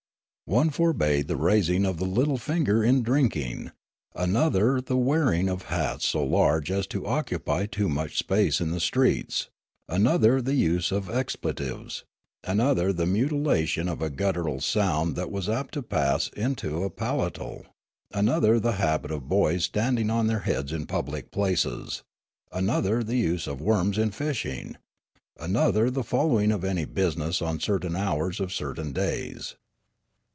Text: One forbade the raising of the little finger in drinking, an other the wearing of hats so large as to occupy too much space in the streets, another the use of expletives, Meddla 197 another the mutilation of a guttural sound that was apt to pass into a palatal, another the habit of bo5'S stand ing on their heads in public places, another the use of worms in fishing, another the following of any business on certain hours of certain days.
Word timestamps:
One 0.45 0.69
forbade 0.69 1.29
the 1.29 1.37
raising 1.37 1.85
of 1.85 1.95
the 1.95 2.03
little 2.03 2.37
finger 2.37 2.83
in 2.83 3.03
drinking, 3.03 3.71
an 4.15 4.35
other 4.35 4.81
the 4.81 4.97
wearing 4.97 5.47
of 5.47 5.61
hats 5.67 6.05
so 6.07 6.25
large 6.25 6.69
as 6.69 6.85
to 6.87 7.07
occupy 7.07 7.65
too 7.67 7.87
much 7.87 8.17
space 8.17 8.59
in 8.59 8.71
the 8.71 8.81
streets, 8.81 9.47
another 9.87 10.41
the 10.41 10.55
use 10.55 10.91
of 10.91 11.09
expletives, 11.09 12.03
Meddla 12.43 12.57
197 12.57 12.59
another 12.83 12.91
the 12.91 13.05
mutilation 13.05 13.87
of 13.87 14.01
a 14.01 14.09
guttural 14.09 14.59
sound 14.59 15.15
that 15.15 15.31
was 15.31 15.47
apt 15.47 15.73
to 15.75 15.81
pass 15.81 16.27
into 16.35 16.83
a 16.83 16.89
palatal, 16.89 17.65
another 18.13 18.59
the 18.59 18.73
habit 18.73 19.09
of 19.11 19.29
bo5'S 19.29 19.61
stand 19.63 19.99
ing 19.99 20.09
on 20.09 20.27
their 20.27 20.39
heads 20.41 20.73
in 20.73 20.85
public 20.85 21.31
places, 21.31 22.03
another 22.51 23.01
the 23.05 23.15
use 23.15 23.47
of 23.47 23.61
worms 23.61 23.97
in 23.97 24.11
fishing, 24.11 24.75
another 25.39 25.89
the 25.89 26.03
following 26.03 26.51
of 26.51 26.65
any 26.65 26.83
business 26.83 27.41
on 27.41 27.57
certain 27.57 27.95
hours 27.95 28.41
of 28.41 28.51
certain 28.53 28.91
days. 28.91 29.55